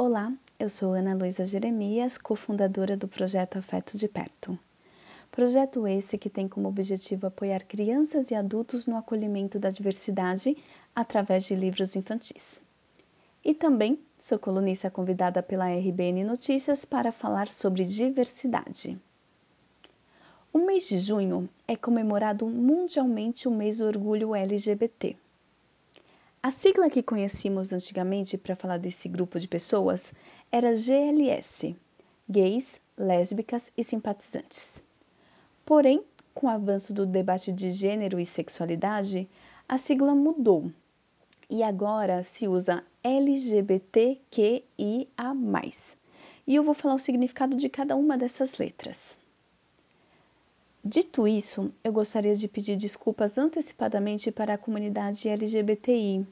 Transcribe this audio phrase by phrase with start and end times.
[0.00, 4.56] Olá, eu sou Ana Luísa Jeremias, cofundadora do projeto Afeto de Perto.
[5.28, 10.56] Projeto esse que tem como objetivo apoiar crianças e adultos no acolhimento da diversidade
[10.94, 12.62] através de livros infantis.
[13.44, 18.96] E também sou colunista convidada pela RBN Notícias para falar sobre diversidade.
[20.52, 25.16] O mês de junho é comemorado mundialmente o mês do orgulho LGBT.
[26.42, 30.12] A sigla que conhecíamos antigamente para falar desse grupo de pessoas
[30.50, 31.76] era GLS
[32.28, 34.82] gays, lésbicas e simpatizantes.
[35.64, 39.26] Porém, com o avanço do debate de gênero e sexualidade,
[39.66, 40.70] a sigla mudou
[41.48, 44.66] e agora se usa LGBTQIA.
[46.46, 49.18] E eu vou falar o significado de cada uma dessas letras.
[50.90, 56.26] Dito isso, eu gostaria de pedir desculpas antecipadamente para a comunidade LGBTI,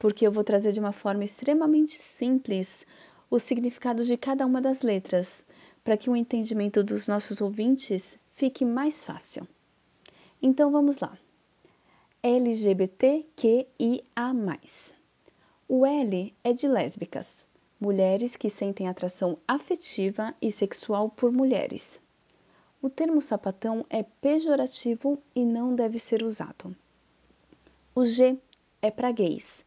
[0.00, 2.84] porque eu vou trazer de uma forma extremamente simples
[3.30, 5.44] os significados de cada uma das letras,
[5.84, 9.46] para que o entendimento dos nossos ouvintes fique mais fácil.
[10.42, 11.16] Então vamos lá.
[12.20, 13.22] LGBTQIA.
[15.68, 17.48] O L é de lésbicas,
[17.80, 22.00] mulheres que sentem atração afetiva e sexual por mulheres.
[22.82, 26.74] O termo sapatão é pejorativo e não deve ser usado.
[27.94, 28.38] O G
[28.80, 29.66] é para gays,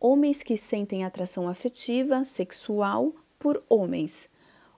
[0.00, 4.28] homens que sentem atração afetiva, sexual por homens.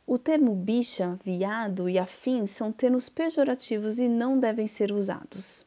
[0.07, 5.67] O termo bicha, viado e afins são termos pejorativos e não devem ser usados.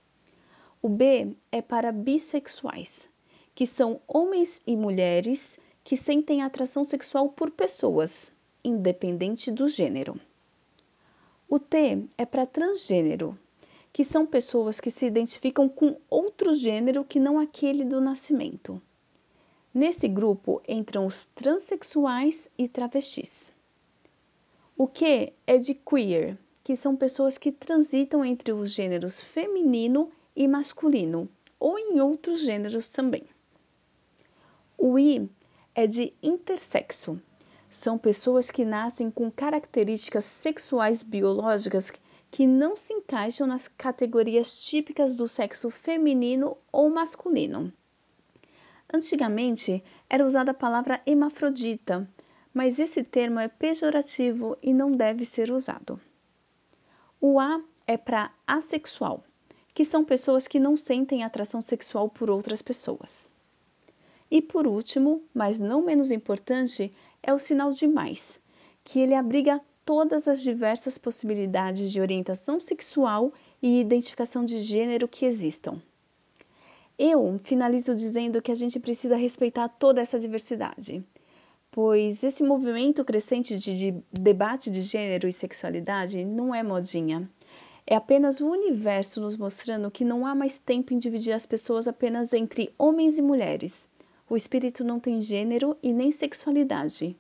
[0.84, 3.10] O B é para bissexuais,
[3.56, 8.32] que são homens e mulheres que sentem atração sexual por pessoas,
[8.64, 10.20] independente do gênero.
[11.56, 13.38] O T é para transgênero,
[13.94, 18.82] que são pessoas que se identificam com outro gênero que não aquele do nascimento.
[19.72, 23.54] Nesse grupo entram os transexuais e travestis.
[24.76, 30.48] O Q é de queer, que são pessoas que transitam entre os gêneros feminino e
[30.48, 33.26] masculino, ou em outros gêneros também.
[34.76, 35.30] O I
[35.76, 37.22] é de intersexo,
[37.74, 41.92] são pessoas que nascem com características sexuais biológicas
[42.30, 47.74] que não se encaixam nas categorias típicas do sexo feminino ou masculino.
[48.94, 52.08] Antigamente era usada a palavra hemafrodita,
[52.54, 56.00] mas esse termo é pejorativo e não deve ser usado.
[57.20, 59.24] O A é para assexual,
[59.74, 63.28] que são pessoas que não sentem atração sexual por outras pessoas.
[64.30, 66.92] E por último, mas não menos importante,
[67.24, 68.40] é o sinal de mais,
[68.84, 75.26] que ele abriga todas as diversas possibilidades de orientação sexual e identificação de gênero que
[75.26, 75.82] existam.
[77.00, 81.04] Eu finalizo dizendo que a gente precisa respeitar toda essa diversidade,
[81.72, 87.28] pois esse movimento crescente de, de debate de gênero e sexualidade não é modinha.
[87.86, 91.88] É apenas o universo nos mostrando que não há mais tempo em dividir as pessoas
[91.88, 93.86] apenas entre homens e mulheres,
[94.30, 97.16] o espírito não tem gênero e nem sexualidade,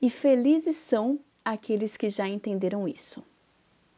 [0.00, 3.22] e felizes são aqueles que já entenderam isso.